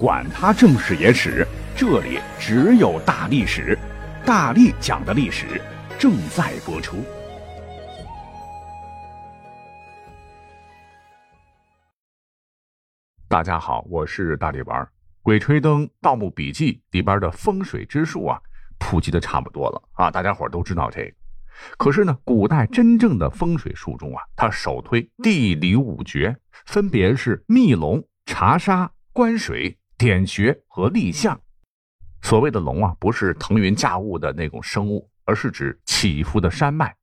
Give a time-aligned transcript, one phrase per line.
[0.00, 3.78] 管他正史野史，这里只有大历史，
[4.24, 5.60] 大力讲的历史
[5.98, 7.04] 正在播出。
[13.28, 14.82] 大家好，我是大力丸。
[15.20, 18.40] 《鬼吹灯》《盗墓笔记》里边的风水之术啊，
[18.78, 21.12] 普及的差不多了啊，大家伙都知道这个。
[21.76, 29.76] 可是呢，古代真正的风水术中啊，它首推地理五诀，分别是密龙、查沙、观水。
[30.00, 31.38] 点穴和立象，
[32.22, 36.96] 所谓的龙啊，不是腾云驾雾的那种生物，而是指起伏的山脉。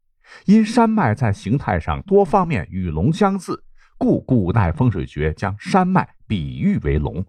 [0.46, 3.64] 因山脉在形态上多方面与龙相似，
[4.00, 7.24] 故古代风水学将山脉比喻为龙。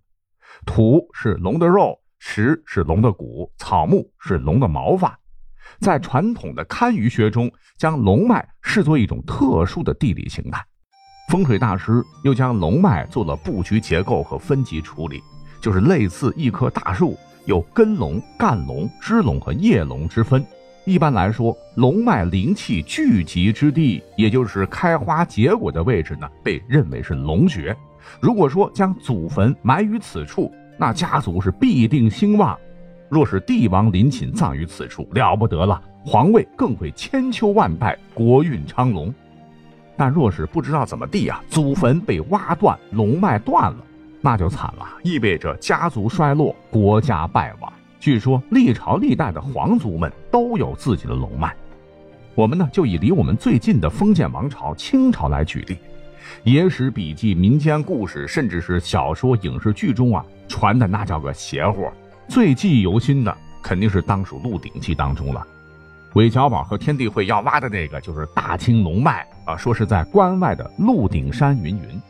[0.64, 5.20] 土是龙的肉，石是龙的骨，草木是龙的毛发。
[5.80, 10.64] 在传统的堪舆学中，将龙脉视作一种特殊的地理形态。
[11.30, 15.22] 风水大师又将龙脉做了布局结构和分级处理。
[15.60, 20.44] 就是类似一棵大树，有根龙、干龙、枝龙和叶龙之分。
[20.84, 27.76] 一般来说，龙脉灵气聚集之地，也就是开花结果的位置呢，被认为是龙穴。
[28.20, 32.56] 如果说将祖坟埋于此处，那家族是必定兴旺；
[33.10, 39.12] 若是帝王陵寝葬于此处，了不得了，皇位更会千秋万代，国运昌隆。
[39.94, 43.84] 但若是不知道怎么地啊，祖坟被挖断，龙脉断了。
[44.28, 47.72] 那就惨了，意味着家族衰落，国家败亡。
[47.98, 51.56] 据说历朝历代的皇族们都有自己的龙脉。
[52.34, 55.78] 我们呢，就以离我们最近的封建王朝清朝来举例。
[56.44, 61.90] 野史笔记、民间故事，甚至是小说、影视剧中啊传的那叫个邪乎。
[62.28, 65.42] 最记忆犹新的肯定是当属《鹿鼎记》当中了。
[66.12, 72.02] 韦小宝和天地会要挖的那个就是大清龙脉啊，说是在关外的鹿鼎山云云。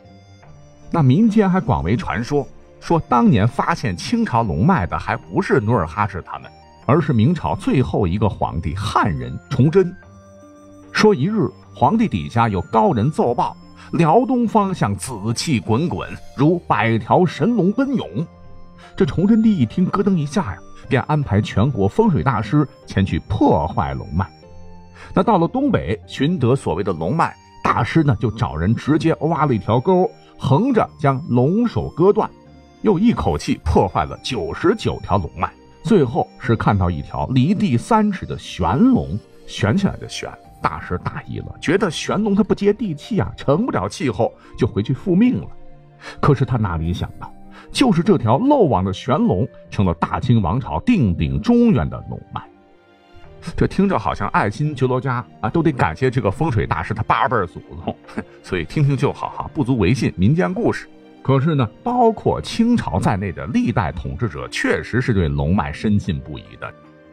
[0.91, 2.47] 那民间还广为传说，
[2.79, 6.49] 说当年发现清朝龙脉的还不是努尔哈赤他们，
[6.85, 9.95] 而是明朝最后一个皇帝汉人崇祯。
[10.91, 13.55] 说一日皇帝底下有高人奏报，
[13.91, 18.25] 辽东方向紫气滚滚，如百条神龙奔涌。
[18.95, 24.27] 这崇祯帝一听，咯噔一下呀，便安排全国风水大师前去破坏龙脉。
[25.13, 30.09] 那到了东北寻得所谓的龙脉，大师呢就找人直接挖了一条沟。
[30.39, 32.29] 横着将龙首割断，
[32.81, 35.51] 又一口气破坏了九十九条龙脉，
[35.83, 40.31] 最后是看到一条离地三尺的玄龙悬起来的悬。
[40.61, 45.47] 大师大意了，觉得玄龙它不接地气啊，成不了气候，就回去复命了。
[46.21, 47.31] 可是他哪里想到，
[47.71, 52.41] 就是这条漏网的玄龙，成了大清王朝定鼎中原的龙脉。
[53.55, 57.95] 这听着好像爱新觉罗家啊，都得感谢这个风水大师他八辈祖宗，
[58.43, 60.13] 所以听听就好哈，不足为信。
[60.17, 60.87] 民间故事，
[61.21, 66.71] 可是呢，包括清朝在内的历代统治者，确实是对龙脉深信不疑的。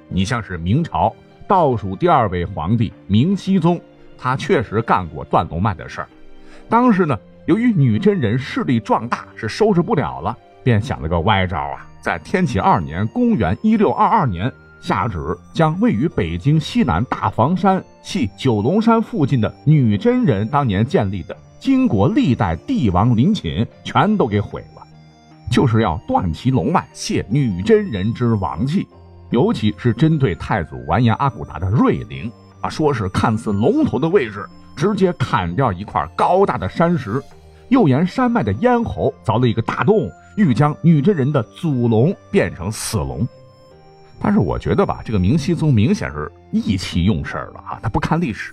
[0.08, 1.14] 你像是明朝
[1.48, 3.80] 倒数第二位皇帝明熹宗，
[4.18, 6.08] 他确实干过断龙脉的事儿。
[6.68, 7.16] 当时呢，
[7.46, 14.52] 由于女真人势力壮大，是收拾不了了，便想了个歪招啊，在天启二年（公元一六二二年）。
[14.80, 15.18] 下旨
[15.52, 24.82] 将位于北京西南大房山系九龙山附近的女真人当年建立的金国历代帝王陵寝全都给毁了，
[25.50, 28.86] 就是要断其龙脉，泄女真人之王气。
[29.30, 37.20] 尤其是针对太祖完颜阿骨达的瑞陵啊，说是看似龙头的位置，直接砍掉一块高大的山石，
[37.68, 43.26] 又沿山脉的咽喉凿了一个大洞，欲将女真人的祖龙变成死龙。
[44.20, 47.78] 但是我觉得吧，这个明熹宗明显是意气用事了啊！
[47.82, 48.52] 他不看历史，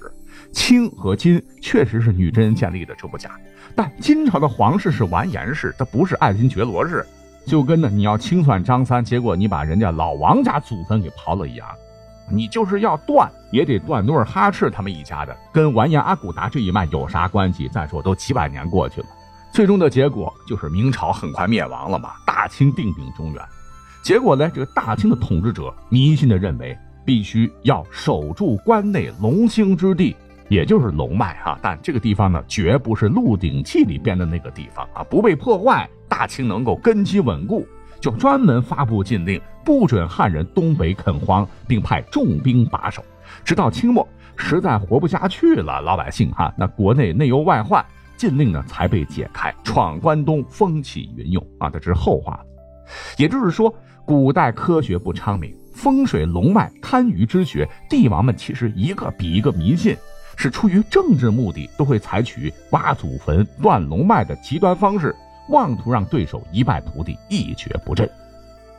[0.51, 3.31] 清和金确实是女真人建立的，这不假。
[3.75, 7.05] 但金朝的皇室是完颜氏，他不是爱新觉罗氏，
[7.47, 11.67] 就跟呢你要清算张三，结果你把人家老王家祖坟给刨了一样。
[12.29, 17.67] 你就是要断，也得断努尔哈赤他们一家的，跟完颜阿骨达这一脉有啥关系？
[17.69, 19.07] 再说都几百年过去了，
[19.51, 23.43] 最终的结果就是明朝很快灭亡了嘛，大清定鼎中原。
[24.03, 24.51] 结果呢？
[24.53, 30.13] 这个大清的统治者迷信的认为，必须要守住关内龙兴之地，
[30.49, 31.57] 也就是龙脉哈。
[31.61, 37.65] 但这个地方呢，绝不是《鹿鼎记》里边的那个地方啊，不被破坏，大清能够根基稳固，
[38.01, 43.01] 就专门发布禁令，不准汉人东北垦荒，并派重兵把守。
[43.45, 44.05] 直到清末，
[44.35, 47.83] 实在活不下去了，老百姓哈，那国内内忧外患，
[48.17, 52.37] 禁令呢才被解开，闯关东，风起云涌啊，这是后话。
[53.17, 53.73] 也就是说。
[54.05, 59.95] 古代科学不昌明，风水龙脉堪舆之学，帝王们其实一个比一个迷信，
[60.35, 65.15] 是出于政治目的，都会采取挖祖坟、断龙脉的极端方式，
[65.49, 68.09] 妄图让对手一败涂地，一蹶不振。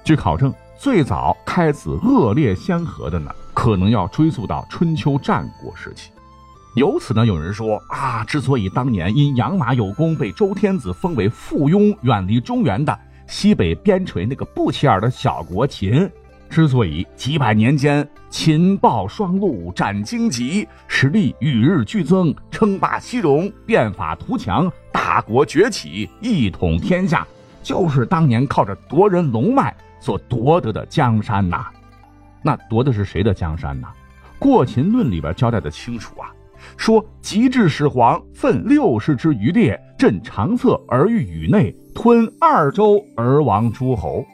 [0.05, 6.11] 据考证，最早开此恶劣先河的呢，可能要追溯到春秋战国时期。
[6.76, 16.11] 由此呢，有人说啊，之所以当年因养马有功被周天子封为附庸，远离中原的西北边陲那个不起眼的小国秦，
[16.50, 27.26] 之所以几百年间秦暴双陆，斩荆棘，实力与日俱增，称霸西戎，变法图强，大国崛起，一统天下，
[27.62, 31.67] 就是当年靠着夺人龙脉所夺得的江山呐。
[32.43, 33.88] 那夺的是谁的江山呢？
[34.38, 36.31] 《过秦论》里边交代的清楚啊。
[36.76, 44.25] 说：“及至始皇，奋六世之余烈，镇长策而欲宇内，吞二周而亡诸侯。”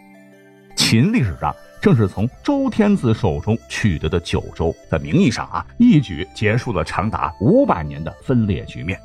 [0.76, 8.98] 秦历史上正是从周天子手中取得的九州，在名义上啊，一举结束了长达五百年的分裂局面。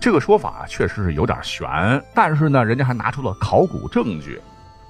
[0.00, 1.68] 这个说法确实是有点悬，
[2.14, 4.40] 但是呢，人家还拿出了考古证据，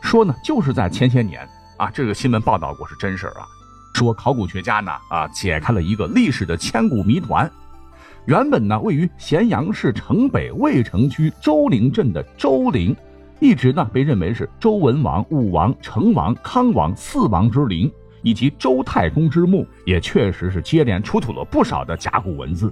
[0.00, 1.46] 说呢，就是在前些年
[1.76, 3.46] 啊，这个新闻报道过是真事啊。
[3.94, 7.50] 说考古学家呢啊解开了一个历史的千古谜团，
[8.26, 12.94] 原本呢位于咸阳市城北渭城区周陵镇的周陵，
[13.40, 17.90] 一直呢被认为是周文王、武王、成王、康王四王之陵，
[18.22, 22.70] 以及周太公之墓，也确实是接连出土了不少的甲骨文字。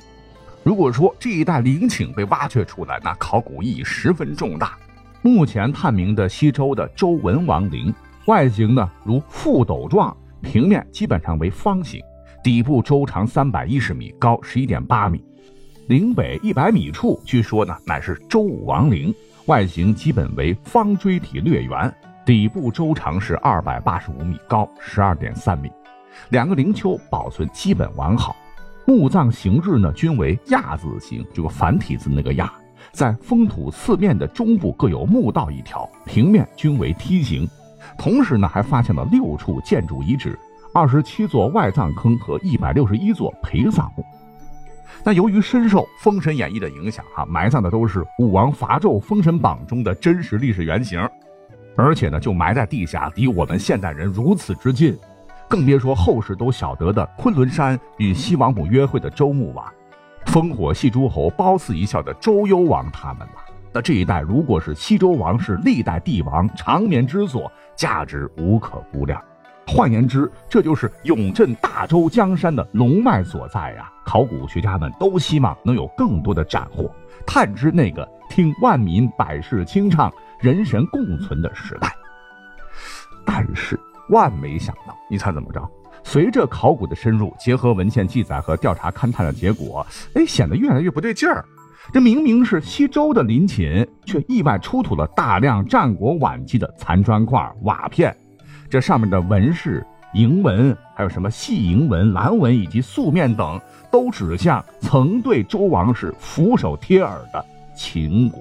[0.62, 4.76] 如果说这一带陵寝被挖掘出来，那考古意义十分重大。
[5.22, 7.92] 目前探明的西周的周文王陵
[8.26, 10.16] 外形呢如覆斗状。
[10.42, 12.00] 平面基本上为方形，
[12.42, 15.24] 底部周长三百一十米，高十一点八米。
[15.88, 19.14] 陵北一百米处，据说呢乃是周武王陵，
[19.46, 21.92] 外形基本为方锥体略圆，
[22.24, 25.70] 底部周长是二百八十五米，高十二点三米。
[26.30, 28.34] 两个陵丘保存基本完好，
[28.86, 32.52] 墓葬形制呢均为亚字形，这个繁体字那个亚，
[32.90, 37.48] 在封土四面的中部各有墓道一条，平面均为梯形。
[37.98, 40.38] 同时呢，还发现了六处建筑遗址、
[40.72, 44.04] 二十七座外葬坑和一百六十一座陪葬墓。
[45.04, 51.00] 那由于深受《封神演义》的影响，哈，埋葬的都是武王伐纣《封神榜》中的真实历史原型，
[51.76, 54.98] 而且呢，就埋在地下，离我们现代人如此之近，
[55.48, 59.64] 更别说后世都晓得的昆仑山与西王母约会的周穆王、
[60.24, 63.34] 烽火戏诸侯褒姒一笑的周幽王他们了。
[63.76, 69.22] 那这一带如果是西周王室历代帝王长眠之所，价值无可估量。
[69.66, 73.92] 换言之，这就是永镇大周江山的龙脉所在呀！
[74.02, 76.90] 考古学家们都希望能有更多的斩获，
[77.26, 81.94] 探知那个听万民百世清唱、人神共存的时代。
[83.26, 85.62] 但是万没想到，你猜怎么着？
[86.02, 91.44] 随着考古的深入，结合文献记载和调查勘探的结果，哎，显得越来越不对劲儿。
[91.92, 98.14] 这明明是西周的陵寝，却意外出土了大量战国晚期的残砖块、瓦片。
[98.68, 103.60] 这上面的纹饰、楹纹，还有什么细楹纹、蓝纹以及素面等，
[103.90, 107.44] 都指向曾对周王室俯首帖耳的
[107.76, 108.40] 秦国。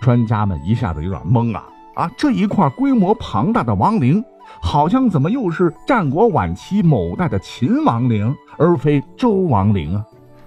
[0.00, 1.64] 专家们一下子有点懵啊
[1.96, 2.10] 啊！
[2.16, 4.22] 这一块规模庞大的王陵，
[4.62, 10.04] 好像怎么又是战国晚期某代的秦王陵，而非周王陵啊？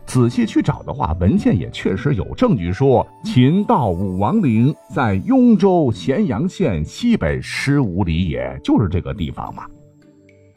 [0.10, 9.68] 仔细去找的话，文献也确实有证据说，秦悼武王陵在雍州咸阳县西北十五里，也就是这个地方嘛。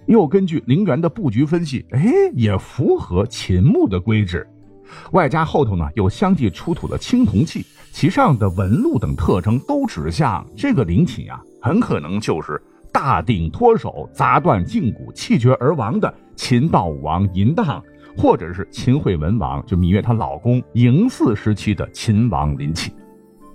[0.07, 4.49] 又根据陵园的布局分析，哎，也符合秦墓的规制。
[5.11, 12.59] 外加后头呢，又相继出土了青铜器，其上的纹路等特征都指向这个陵寝啊，很可能就是
[12.91, 17.85] 大鼎脱手砸断胫骨气绝而亡的秦悼武王嬴荡。
[18.17, 22.93] 或者是秦惠文王，就芈月她老公嬴驷时期的秦王陵寝，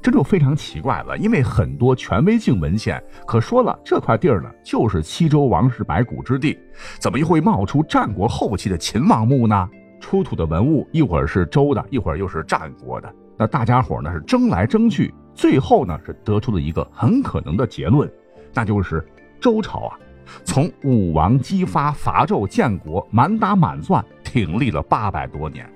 [0.01, 1.17] 这就非常奇怪了。
[1.17, 6.57] 因为很多权威性文献可说了，这块地儿呢就是西周王室白骨之地，
[6.99, 9.69] 怎么又会冒出战国后期的秦王墓呢？
[9.99, 18.07] 出土的文物一会儿是周的，一会儿又是战国的，那大家伙呢是争来争去，最后呢是得出了一个很可能的结论，
[18.53, 19.03] 那就是
[19.41, 19.97] 周朝啊。
[20.43, 24.05] 从武王姬发伐纣建国，满打满算
[24.37, 25.67] 挺立了八百多年，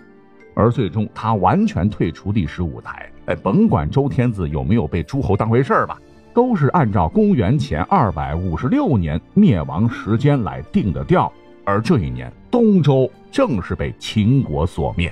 [0.54, 3.12] 而最终他完全退出历史舞台。
[3.26, 5.98] 哎，甭管周天子有没有被诸侯当回事儿吧，
[6.32, 11.32] 都是按照公元前二百五十六年灭亡时间来定的调。
[11.66, 15.12] 而这一年，东周正是被秦国所灭。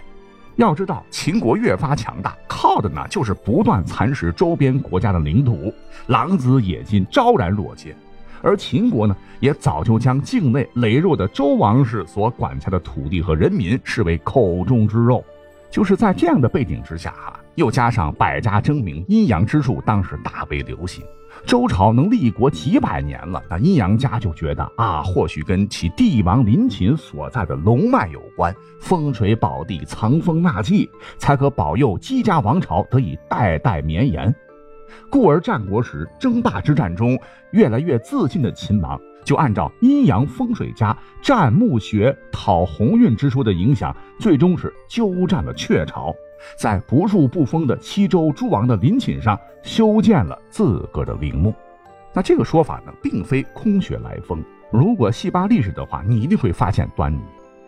[0.58, 5.74] 要知道，秦国越发强大，靠的呢就是不断蚕食周边国家的领土，
[6.06, 7.96] 狼子野心昭然若揭。
[8.42, 15.24] 而秦国呢，也早就将境内羸弱的周王室所管辖的土地和人民视为口中之肉。
[15.70, 21.04] 就是在这样的背景之下，哈，又加上百家争鸣，阴阳之术当时大为流行。
[21.46, 34.34] 周朝能立国几百年了，那阴阳家就觉得啊，或许跟其帝王临寝所在的龙脉有关，风水宝地藏风纳气，才可保佑姬家王朝得以代代绵延。
[35.10, 37.20] 故而战国时争霸之战中，
[37.52, 46.14] 越来越自信的秦王，就按照阴阳风水家占墓穴讨鸿运之说的影响，最终是鸠占了鹊巢。
[46.58, 51.54] 在不入不封的西周诸王的陵寝上修建了自个的陵墓，
[52.14, 54.42] 那这个说法呢，并非空穴来风。
[54.72, 57.20] 如果细扒历史的话，你一定会发现端倪。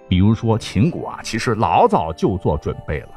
[0.07, 3.09] 比如说秦国啊，其实老早就做准备了。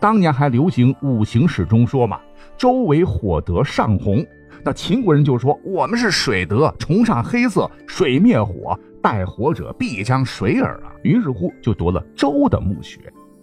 [0.00, 2.20] 当年还流行五行史中说嘛，
[2.56, 4.24] 周为火德上红，
[4.64, 10.92] 那秦国人就说我们是水德，崇尚黑色，水灭火，带火者必将水耳啊。
[11.02, 13.00] 于是乎就夺了周的墓穴。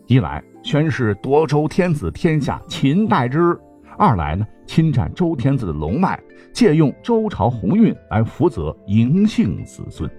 [0.08, 3.58] 一来宣示夺周天子天下，秦代之；
[3.98, 6.20] 二来呢，侵占周天子的龙脉，
[6.52, 10.10] 借用周朝鸿运来福泽嬴姓子孙。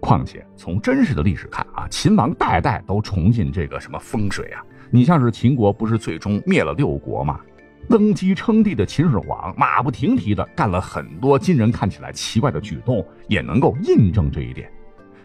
[0.00, 4.64] 况且从真实的历史看啊，秦王代代都崇敬这个什么风水啊。
[4.90, 7.40] 你像是秦国不是最终灭了六国吗？
[7.88, 14.70] 登基称帝的秦始皇马不停蹄的干了很多今人看起来奇怪的举动，也能够印证这一点。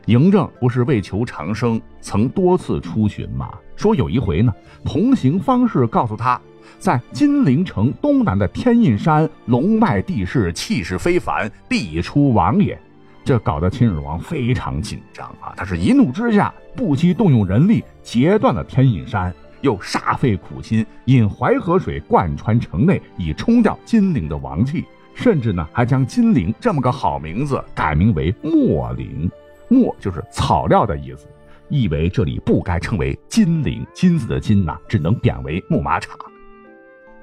[0.05, 3.53] 嬴政不是为求长生，曾多次出巡吗？
[3.75, 4.53] 说有一回呢，
[4.83, 6.39] 同行方士告诉他，
[6.77, 12.77] 在金陵城东南的天印山，龙脉地势，气势非凡，必出王也。
[13.25, 15.53] 这搞得秦始皇非常紧张啊！
[15.55, 29.31] 他是一怒之下，不惜动用人力截断了天印山，又煞费苦心引淮河水贯穿城内，以冲掉金陵的王气，甚至呢，还将金陵这么个好名字改名为墨陵。
[29.69, 31.27] 墨就是草料的意思，
[31.69, 36.15] 意为这里不该称为金陵，金子的金呐，只能贬为木马场。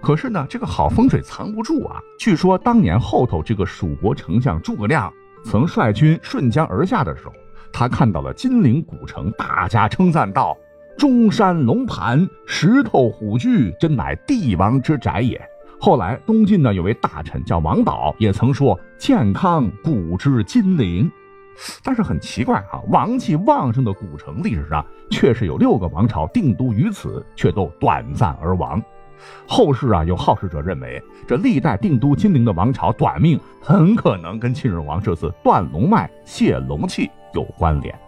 [0.00, 2.00] 可是呢，这个好风水藏不住啊！
[2.18, 5.12] 据说当年后头这个蜀国丞相诸葛亮
[5.44, 7.32] 曾率军顺江而下的时候，
[7.70, 10.56] 他看到了金陵古城，大加称赞道
[11.00, 15.40] ：“中山龙盘，石头虎踞，真乃帝王之宅也。”
[15.80, 21.10] 后来东晋呢有位大臣叫王导，也曾说：“健康古之金陵。”
[21.82, 28.78] 但是很奇怪啊，王气旺盛的古城历史上确实有六个王朝定都于此，却都短暂而亡。
[29.48, 37.98] 后世啊，有好事者认为，这历代定都金陵的王朝短命，很可能跟秦始皇这次断龙脉、泄龙气有关联。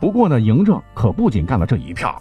[0.00, 2.20] 不过呢，嬴政可不仅干了这一票，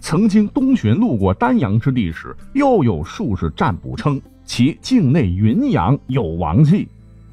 [0.00, 6.88] 曾经东巡路过丹阳之地时，又有术士占卜称其境内云阳有王气。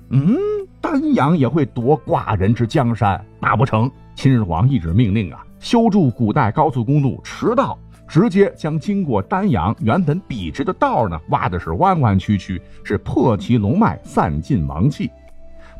[0.09, 0.35] 嗯。
[0.81, 3.89] 丹阳也会夺寡人之江山，那不成？
[4.13, 7.75] 秦始皇一纸命令啊，修筑古代高速公路驰道，
[8.07, 15.09] 直接将经过丹阳原本笔直的道呢挖的是弯弯曲曲，是破其龙脉，散尽王气。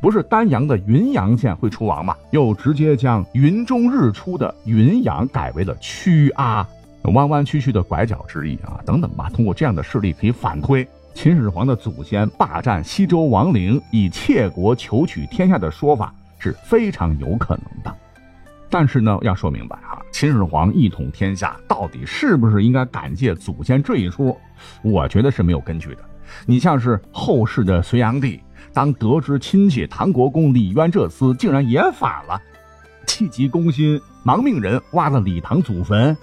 [0.01, 2.15] 不是丹阳的云阳县会出王吗？
[2.31, 6.67] 又直接将云中日出的云阳改为了曲阿，
[7.03, 9.29] 弯弯曲曲的拐角之意啊，等等吧。
[9.33, 10.87] 通过这样的事例可以反推。
[11.13, 17.95] 秦始皇的祖先霸占西周王陵，以窃国求取天下的说法是非常有可能的。
[18.69, 24.37] 但是呢，要说明白啊，秦始皇一统天下，到底是不是应该感谢祖先这一说？
[24.81, 25.99] 我觉得是没有根据的。
[26.45, 28.41] 你像是后世的隋炀帝，
[28.73, 32.41] 当得知亲戚唐国公李渊这厮竟然也反了，
[33.05, 36.15] 气急攻心，忙命人挖了李唐祖坟。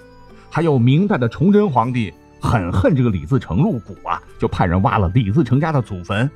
[0.51, 2.13] 还有明代的崇祯皇帝。
[2.45, 6.29] 很恨这个李自成入股啊，就派人挖了李自成家的祖坟。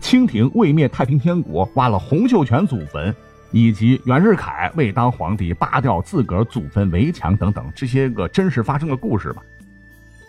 [0.00, 3.12] 清廷为灭太平天国，挖了洪秀全祖坟，
[3.50, 9.42] 以及袁世凯为当皇帝扒掉自个儿祖坟围墙等等这些个真实发生的故事吧。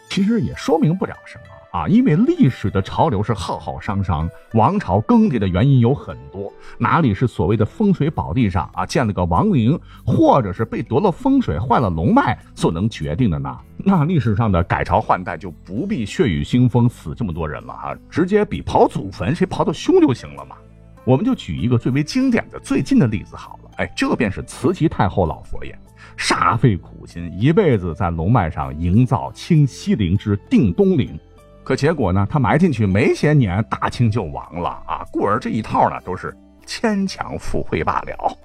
[0.10, 1.44] 其实也说明不了什么。
[1.72, 13.58] 啊，因为历史的潮流是浩浩汤汤，王朝更迭的原因有很多，哪里是所谓的风水宝地上啊建了个王陵，或者是被夺了风水坏了龙脉所能决定的呢？
[13.78, 20.58] 那历史上的改朝换代就不必血雨腥风死这么多人了啊，直接比刨祖坟谁刨的凶就行了嘛。
[21.06, 25.74] 我们就举一个最为经典的最近的例子好了，哎，这便是慈禧太后老佛爷，
[26.18, 31.18] 煞费苦心一辈子在龙脉上营造清西陵之定东陵。
[31.63, 32.27] 可结果呢？
[32.30, 35.06] 他埋进去没些年，大清就亡了啊！
[35.12, 38.38] 故而这一套呢，都是牵强附会罢了。